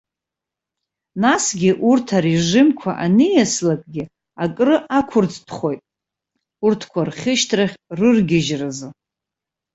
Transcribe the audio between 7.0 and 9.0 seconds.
рхьышьҭрахь рыргьежьраз.